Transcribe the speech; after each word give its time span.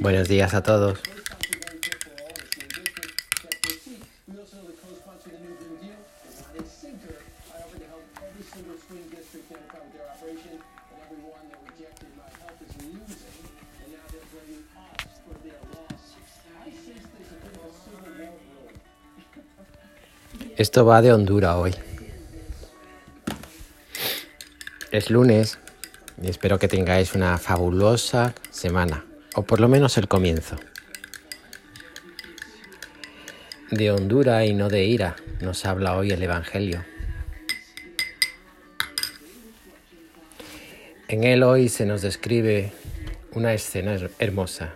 Buenos 0.00 0.28
días 0.28 0.52
a 0.52 0.62
todos. 0.62 0.98
Esto 20.56 20.84
va 20.84 21.00
de 21.02 21.12
Honduras 21.12 21.56
hoy. 21.56 21.91
Es 24.92 25.10
lunes 25.10 25.58
y 26.22 26.28
espero 26.28 26.58
que 26.58 26.68
tengáis 26.68 27.14
una 27.14 27.38
fabulosa 27.38 28.34
semana, 28.50 29.04
o 29.34 29.42
por 29.42 29.60
lo 29.60 29.68
menos 29.68 29.96
el 29.96 30.06
comienzo. 30.08 30.56
De 33.70 33.90
Honduras 33.90 34.44
y 34.46 34.52
no 34.52 34.68
de 34.68 34.84
ira 34.84 35.16
nos 35.40 35.64
habla 35.64 35.96
hoy 35.96 36.10
el 36.10 36.22
Evangelio. 36.22 36.84
En 41.08 41.24
él 41.24 41.42
hoy 41.42 41.68
se 41.68 41.86
nos 41.86 42.02
describe 42.02 42.72
una 43.32 43.54
escena 43.54 43.94
her- 43.94 44.10
hermosa. 44.18 44.74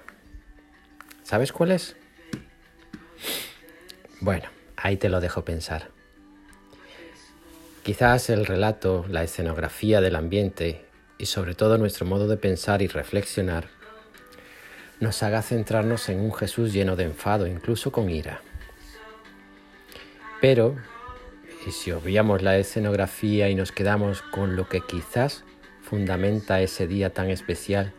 ¿Sabes 1.25 1.53
cuál 1.53 1.73
es? 1.73 1.95
Bueno, 4.20 4.48
ahí 4.77 4.97
te 4.97 5.11
lo 5.11 5.20
dejo 5.20 5.45
pensar. 5.45 5.91
Quizás 7.86 8.30
el 8.30 8.46
relato, 8.46 9.04
la 9.08 9.22
escenografía 9.22 10.00
del 10.00 10.16
ambiente 10.16 10.86
y 11.19 11.27
sobre 11.27 11.55
todo 11.55 11.78
nuestro 11.78 12.05
modo 12.05 12.27
de 12.27 12.36
pensar 12.36 12.83
y 12.83 12.88
reflexionar 12.88 13.69
nos 14.98 15.22
haga 15.22 15.41
centrarnos 15.41 16.08
en 16.08 16.19
un 16.19 16.34
Jesús 16.34 16.72
lleno 16.72 16.96
de 16.96 17.05
enfado, 17.05 17.46
incluso 17.46 17.92
con 17.92 18.11
ira. 18.11 18.41
Pero, 20.41 20.74
y 21.64 21.70
si 21.70 21.92
obviamos 21.92 22.42
la 22.42 22.58
escenografía 22.58 23.50
y 23.50 23.55
nos 23.55 23.70
quedamos 23.70 24.20
con 24.20 24.56
lo 24.56 24.68
que 24.68 24.80
quizás 24.80 25.44
fundamenta 25.80 26.61
ese 26.61 26.89
día 26.89 27.11
tan 27.11 27.30
especial 27.30 27.92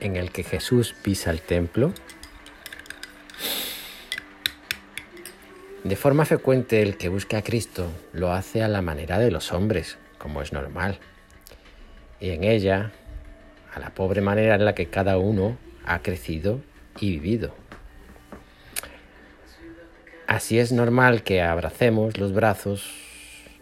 en 0.00 0.16
el 0.16 0.30
que 0.30 0.44
Jesús 0.44 0.94
pisa 1.02 1.30
el 1.30 1.42
templo, 1.42 1.92
De 5.84 5.96
forma 5.96 6.26
frecuente 6.26 6.82
el 6.82 6.98
que 6.98 7.08
busca 7.08 7.38
a 7.38 7.42
Cristo 7.42 7.90
lo 8.12 8.32
hace 8.32 8.62
a 8.62 8.68
la 8.68 8.82
manera 8.82 9.18
de 9.18 9.30
los 9.30 9.50
hombres, 9.50 9.96
como 10.18 10.42
es 10.42 10.52
normal, 10.52 10.98
y 12.20 12.30
en 12.30 12.44
ella 12.44 12.92
a 13.72 13.80
la 13.80 13.94
pobre 13.94 14.20
manera 14.20 14.56
en 14.56 14.66
la 14.66 14.74
que 14.74 14.90
cada 14.90 15.16
uno 15.16 15.56
ha 15.86 16.00
crecido 16.02 16.60
y 17.00 17.12
vivido. 17.12 17.54
Así 20.26 20.58
es 20.58 20.70
normal 20.70 21.22
que 21.22 21.40
abracemos 21.40 22.18
los 22.18 22.34
brazos, 22.34 22.92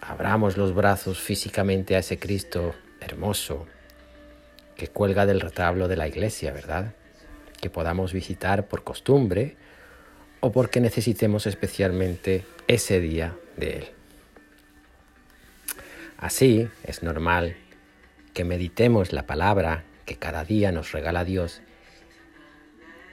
abramos 0.00 0.56
los 0.56 0.74
brazos 0.74 1.20
físicamente 1.20 1.94
a 1.94 2.00
ese 2.00 2.18
Cristo 2.18 2.74
hermoso 3.00 3.66
que 4.76 4.88
cuelga 4.88 5.24
del 5.24 5.40
retablo 5.40 5.86
de 5.86 5.96
la 5.96 6.08
iglesia, 6.08 6.52
¿verdad? 6.52 6.94
Que 7.60 7.70
podamos 7.70 8.12
visitar 8.12 8.66
por 8.66 8.82
costumbre 8.82 9.56
o 10.40 10.52
porque 10.52 10.80
necesitemos 10.80 11.46
especialmente 11.46 12.44
ese 12.66 13.00
día 13.00 13.36
de 13.56 13.78
Él. 13.78 13.84
Así 16.16 16.68
es 16.84 17.02
normal 17.02 17.56
que 18.34 18.44
meditemos 18.44 19.12
la 19.12 19.26
palabra 19.26 19.84
que 20.04 20.16
cada 20.16 20.44
día 20.44 20.72
nos 20.72 20.92
regala 20.92 21.24
Dios 21.24 21.62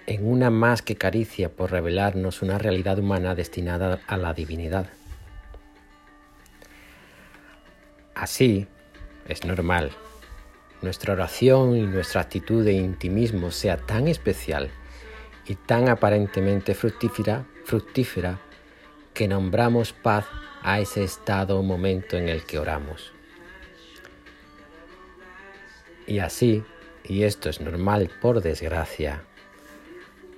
en 0.07 0.27
una 0.27 0.49
más 0.49 0.81
que 0.81 0.95
caricia 0.95 1.49
por 1.49 1.71
revelarnos 1.71 2.41
una 2.41 2.57
realidad 2.57 2.99
humana 2.99 3.35
destinada 3.35 4.01
a 4.07 4.17
la 4.17 4.33
divinidad. 4.33 4.87
Así 8.13 8.67
es 9.27 9.43
normal 9.45 9.91
nuestra 10.85 11.13
oración 11.13 11.75
y 11.75 11.81
nuestra 11.81 12.21
actitud 12.21 12.63
de 12.63 12.73
intimismo 12.73 13.51
sea 13.51 13.77
tan 13.77 14.07
especial 14.07 14.69
y 15.47 15.55
tan 15.55 15.89
aparentemente 15.89 16.73
fructífera, 16.73 17.45
fructífera 17.63 18.39
que 19.13 19.27
nombramos 19.27 19.93
paz 19.93 20.25
a 20.61 20.79
ese 20.79 21.03
estado 21.03 21.59
o 21.59 21.63
momento 21.63 22.17
en 22.17 22.27
el 22.27 22.43
que 22.43 22.59
oramos. 22.59 23.13
Y 26.07 26.19
así, 26.19 26.63
y 27.03 27.23
esto 27.23 27.49
es 27.49 27.61
normal 27.61 28.11
por 28.21 28.41
desgracia, 28.41 29.23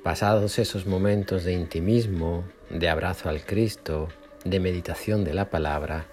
pasados 0.04 0.60
esos 0.60 0.86
momentos 0.86 1.44
de 1.44 1.54
intimismo, 1.54 2.44
de 2.70 2.90
abrazo 2.90 3.30
al 3.30 3.46
Cristo, 3.46 4.10
de 4.46 4.60
meditación 4.60 5.24
de 5.24 5.34
la 5.34 5.50
palabra, 5.50 6.06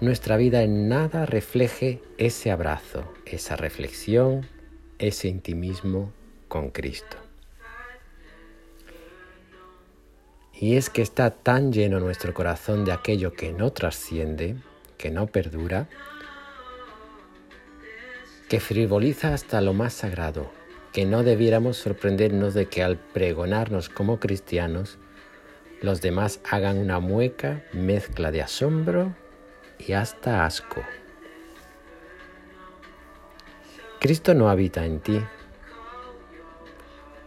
nuestra 0.00 0.36
vida 0.36 0.62
en 0.62 0.88
nada 0.88 1.26
refleje 1.26 2.02
ese 2.18 2.50
abrazo, 2.50 3.12
esa 3.24 3.56
reflexión, 3.56 4.46
ese 4.98 5.28
intimismo 5.28 6.12
con 6.48 6.70
Cristo. 6.70 7.25
Y 10.58 10.76
es 10.76 10.88
que 10.88 11.02
está 11.02 11.30
tan 11.30 11.72
lleno 11.72 12.00
nuestro 12.00 12.32
corazón 12.32 12.84
de 12.86 12.92
aquello 12.92 13.34
que 13.34 13.52
no 13.52 13.72
trasciende, 13.72 14.56
que 14.96 15.10
no 15.10 15.26
perdura, 15.26 15.88
que 18.48 18.58
frivoliza 18.60 19.34
hasta 19.34 19.60
lo 19.60 19.74
más 19.74 19.92
sagrado, 19.92 20.50
que 20.92 21.04
no 21.04 21.24
debiéramos 21.24 21.76
sorprendernos 21.76 22.54
de 22.54 22.66
que 22.66 22.82
al 22.82 22.96
pregonarnos 22.96 23.90
como 23.90 24.18
cristianos, 24.18 24.98
los 25.82 26.00
demás 26.00 26.40
hagan 26.50 26.78
una 26.78 27.00
mueca 27.00 27.62
mezcla 27.74 28.30
de 28.30 28.40
asombro 28.40 29.14
y 29.78 29.92
hasta 29.92 30.46
asco. 30.46 30.80
Cristo 34.00 34.32
no 34.32 34.48
habita 34.48 34.86
en 34.86 35.00
ti. 35.00 35.20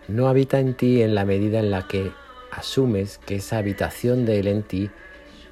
No 0.07 0.27
habita 0.27 0.59
en 0.59 0.73
ti 0.73 1.03
en 1.03 1.13
la 1.13 1.25
medida 1.25 1.59
en 1.59 1.69
la 1.69 1.87
que 1.87 2.11
asumes 2.59 3.17
que 3.17 3.37
esa 3.37 3.57
habitación 3.57 4.25
de 4.25 4.39
Él 4.39 4.47
en 4.47 4.63
ti 4.63 4.89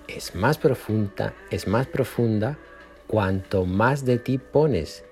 es 0.08 0.36
más 0.36 0.58
profunda, 0.58 1.34
es 1.50 1.68
más 1.68 1.88
profunda 1.88 2.58
cuanto 3.08 3.66
más 3.66 4.06
de 4.06 4.20
ti 4.20 4.38
pones 4.38 5.04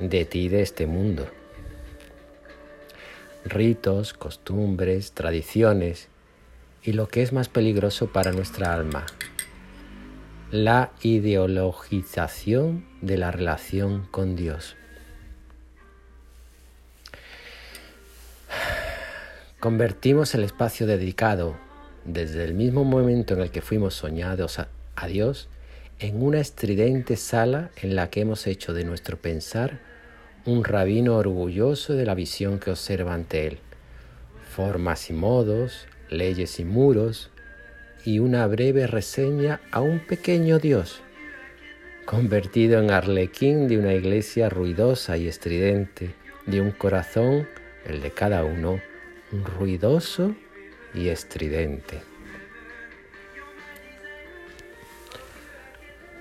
de 0.00 0.24
ti 0.24 0.48
de 0.48 0.62
este 0.62 0.86
mundo. 0.86 1.28
Ritos, 3.44 4.14
costumbres, 4.14 5.12
tradiciones 5.12 6.08
y 6.82 6.92
lo 6.92 7.08
que 7.08 7.22
es 7.22 7.32
más 7.32 7.48
peligroso 7.48 8.12
para 8.12 8.32
nuestra 8.32 8.74
alma, 8.74 9.06
la 10.50 10.92
ideologización 11.02 12.86
de 13.00 13.16
la 13.18 13.30
relación 13.30 14.06
con 14.10 14.36
Dios. 14.36 14.76
Convertimos 19.60 20.36
el 20.36 20.44
espacio 20.44 20.86
dedicado 20.86 21.56
desde 22.04 22.44
el 22.44 22.54
mismo 22.54 22.84
momento 22.84 23.34
en 23.34 23.40
el 23.40 23.50
que 23.50 23.60
fuimos 23.60 23.94
soñados 23.94 24.60
a, 24.60 24.68
a, 24.94 25.08
Dios 25.08 25.48
en 25.98 26.22
una 26.22 26.38
estridente 26.38 27.16
sala 27.16 27.70
en 27.82 27.96
la 27.96 28.08
que 28.08 28.20
hemos 28.20 28.46
hecho 28.46 28.72
de 28.72 28.84
nuestro 28.84 29.16
pensar 29.16 29.80
un 30.46 30.62
rabino 30.62 31.16
orgulloso 31.16 31.94
de 31.94 32.06
la 32.06 32.14
visión 32.14 32.60
que 32.60 32.70
observa 32.70 33.14
ante 33.14 33.48
él. 33.48 33.58
Formas 34.48 35.10
y 35.10 35.12
modos, 35.12 35.88
leyes 36.08 36.60
y 36.60 36.64
muros, 36.64 37.32
y 38.04 38.20
una 38.20 38.46
breve 38.46 38.86
reseña 38.86 39.60
a 39.72 39.80
un 39.80 39.98
pequeño 39.98 40.60
Dios, 40.60 41.02
convertido 42.04 42.80
en 42.80 42.92
arlequín 42.92 43.66
de 43.66 43.76
una 43.76 43.92
iglesia 43.92 44.48
ruidosa 44.48 45.16
y 45.16 45.26
estridente, 45.26 46.14
de 46.46 46.60
un 46.60 46.70
corazón, 46.70 47.48
el 47.84 48.00
de 48.00 48.12
cada 48.12 48.44
uno, 48.44 48.80
ruidoso 49.32 50.34
y 50.94 51.08
estridente. 51.08 52.00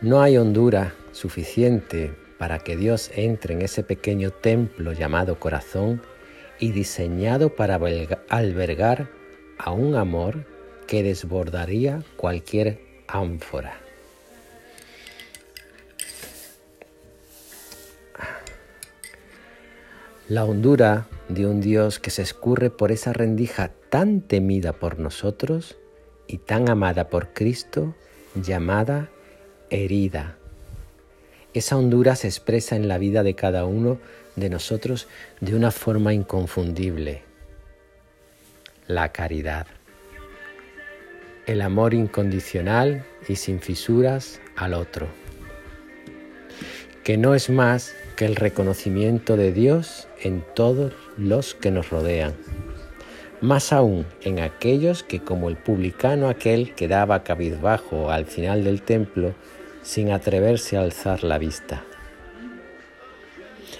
No 0.01 0.21
hay 0.21 0.37
hondura 0.37 0.93
suficiente 1.11 2.13
para 2.37 2.59
que 2.59 2.77
Dios 2.77 3.09
entre 3.15 3.55
en 3.55 3.63
ese 3.63 3.83
pequeño 3.83 4.31
templo 4.31 4.93
llamado 4.93 5.39
corazón 5.39 6.01
y 6.59 6.71
diseñado 6.71 7.55
para 7.55 7.79
albergar 8.29 9.09
a 9.57 9.71
un 9.71 9.95
amor 9.95 10.45
que 10.85 11.03
desbordaría 11.03 12.03
cualquier 12.15 12.79
ánfora. 13.07 13.86
La 20.29 20.43
hondura 20.43 21.07
de 21.29 21.45
un 21.45 21.61
Dios 21.61 21.99
que 21.99 22.09
se 22.09 22.21
escurre 22.21 22.69
por 22.69 22.91
esa 22.91 23.13
rendija 23.13 23.71
tan 23.89 24.19
temida 24.19 24.73
por 24.73 24.99
nosotros 24.99 25.77
y 26.27 26.39
tan 26.39 26.69
amada 26.69 27.07
por 27.07 27.31
Cristo, 27.31 27.95
llamada 28.35 29.09
herida. 29.69 30.37
Esa 31.53 31.77
hondura 31.77 32.17
se 32.17 32.27
expresa 32.27 32.75
en 32.75 32.89
la 32.89 32.97
vida 32.97 33.23
de 33.23 33.35
cada 33.35 33.63
uno 33.63 33.99
de 34.35 34.49
nosotros 34.49 35.07
de 35.39 35.55
una 35.55 35.71
forma 35.71 36.13
inconfundible. 36.13 37.23
La 38.85 39.13
caridad. 39.13 39.67
El 41.45 41.61
amor 41.61 41.93
incondicional 41.93 43.05
y 43.29 43.37
sin 43.37 43.61
fisuras 43.61 44.41
al 44.57 44.73
otro. 44.73 45.07
Que 47.05 47.15
no 47.15 47.33
es 47.33 47.49
más 47.49 47.93
que 48.17 48.25
el 48.25 48.35
reconocimiento 48.35 49.37
de 49.37 49.53
Dios 49.53 50.09
en 50.21 50.43
todos 50.53 50.91
los 51.17 51.55
que 51.55 51.71
nos 51.71 51.89
rodean 51.89 52.33
más 53.41 53.71
aún 53.71 54.05
en 54.21 54.39
aquellos 54.39 55.03
que 55.03 55.19
como 55.19 55.49
el 55.49 55.57
publicano 55.57 56.27
aquel 56.29 56.73
quedaba 56.73 57.23
cabizbajo 57.23 58.09
al 58.09 58.25
final 58.25 58.63
del 58.63 58.81
templo 58.81 59.35
sin 59.83 60.11
atreverse 60.11 60.77
a 60.77 60.81
alzar 60.81 61.23
la 61.23 61.37
vista. 61.37 61.83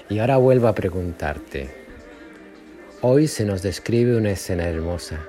Y 0.09 0.19
ahora 0.19 0.37
vuelvo 0.37 0.67
a 0.67 0.75
preguntarte, 0.75 1.69
hoy 3.01 3.27
se 3.27 3.45
nos 3.45 3.61
describe 3.61 4.15
una 4.15 4.31
escena 4.31 4.67
hermosa, 4.69 5.27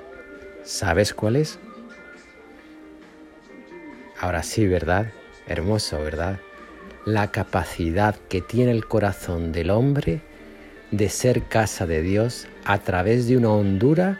¿sabes 0.63 1.13
cuál 1.13 1.35
es? 1.35 1.59
Ahora 4.19 4.43
sí, 4.43 4.67
¿verdad? 4.67 5.11
Hermoso, 5.47 5.99
¿verdad? 6.01 6.39
La 7.05 7.31
capacidad 7.31 8.15
que 8.29 8.41
tiene 8.41 8.71
el 8.71 8.85
corazón 8.85 9.51
del 9.51 9.69
hombre 9.69 10.21
de 10.91 11.09
ser 11.09 11.43
casa 11.43 11.85
de 11.85 12.01
Dios 12.01 12.47
a 12.65 12.79
través 12.79 13.27
de 13.27 13.37
una 13.37 13.49
hondura 13.49 14.19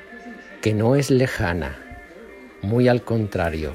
que 0.62 0.74
no 0.74 0.96
es 0.96 1.10
lejana, 1.10 1.78
muy 2.62 2.88
al 2.88 3.04
contrario, 3.04 3.74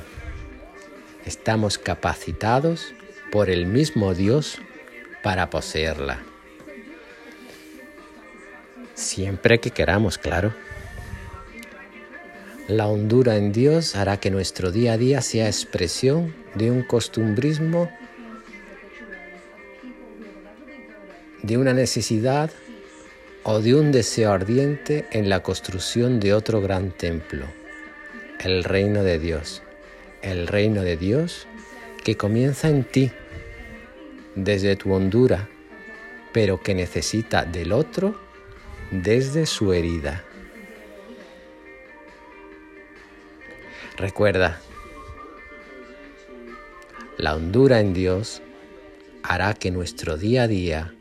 estamos 1.24 1.78
capacitados 1.78 2.94
por 3.32 3.50
el 3.50 3.66
mismo 3.66 4.14
Dios 4.14 4.58
para 5.22 5.50
poseerla. 5.50 6.22
Siempre 8.94 9.58
que 9.58 9.70
queramos, 9.70 10.18
claro. 10.18 10.54
La 12.68 12.86
hondura 12.86 13.36
en 13.36 13.52
Dios 13.52 13.96
hará 13.96 14.18
que 14.18 14.30
nuestro 14.30 14.70
día 14.70 14.92
a 14.92 14.98
día 14.98 15.20
sea 15.20 15.46
expresión 15.46 16.34
de 16.54 16.70
un 16.70 16.82
costumbrismo, 16.82 17.90
de 21.44 21.58
una 21.58 21.74
necesidad 21.74 22.50
o 23.42 23.60
de 23.60 23.74
un 23.74 23.92
deseo 23.92 24.32
ardiente 24.32 25.04
en 25.10 25.28
la 25.28 25.42
construcción 25.42 26.18
de 26.18 26.32
otro 26.32 26.62
gran 26.62 26.90
templo, 26.90 27.44
el 28.40 28.64
reino 28.64 29.02
de 29.02 29.18
Dios, 29.18 29.62
el 30.22 30.46
reino 30.46 30.80
de 30.80 30.96
Dios 30.96 31.46
que 32.02 32.16
comienza 32.16 32.70
en 32.70 32.84
ti, 32.84 33.12
desde 34.34 34.74
tu 34.76 34.94
hondura, 34.94 35.50
pero 36.32 36.62
que 36.62 36.74
necesita 36.74 37.44
del 37.44 37.72
otro 37.72 38.18
desde 38.90 39.44
su 39.44 39.74
herida. 39.74 40.24
Recuerda, 43.98 44.60
la 47.18 47.36
hondura 47.36 47.80
en 47.80 47.92
Dios 47.92 48.40
hará 49.22 49.52
que 49.52 49.70
nuestro 49.70 50.16
día 50.16 50.44
a 50.44 50.48
día 50.48 50.94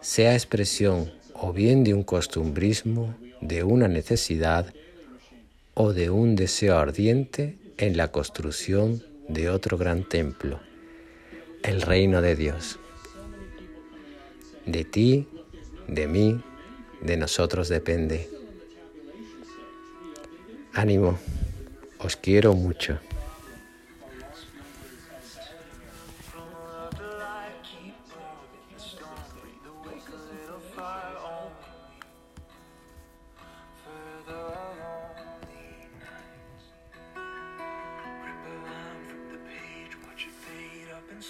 sea 0.00 0.34
expresión 0.34 1.12
o 1.34 1.52
bien 1.52 1.84
de 1.84 1.94
un 1.94 2.02
costumbrismo, 2.02 3.14
de 3.40 3.62
una 3.62 3.88
necesidad 3.88 4.72
o 5.74 5.92
de 5.92 6.10
un 6.10 6.36
deseo 6.36 6.76
ardiente 6.78 7.56
en 7.76 7.96
la 7.96 8.08
construcción 8.08 9.02
de 9.28 9.50
otro 9.50 9.78
gran 9.78 10.08
templo, 10.08 10.60
el 11.62 11.82
reino 11.82 12.20
de 12.20 12.34
Dios. 12.34 12.78
De 14.66 14.84
ti, 14.84 15.28
de 15.86 16.06
mí, 16.06 16.42
de 17.00 17.16
nosotros 17.16 17.68
depende. 17.68 18.28
Ánimo, 20.72 21.18
os 21.98 22.16
quiero 22.16 22.54
mucho. 22.54 22.98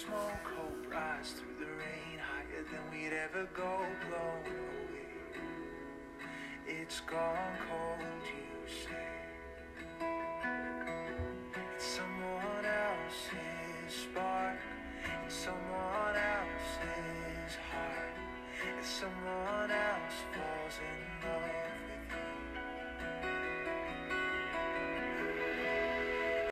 Smoke, 0.09 0.47
hope 0.57 0.91
rise 0.91 1.31
through 1.31 1.65
the 1.65 1.71
rain, 1.71 2.19
higher 2.19 2.63
than 2.71 2.81
we'd 2.91 3.13
ever 3.13 3.47
go, 3.55 3.79
blown 4.07 4.45
away. 4.45 5.05
It's 6.67 6.99
gone 7.01 7.57
cold, 7.67 8.23
you 8.25 8.73
say. 8.73 9.18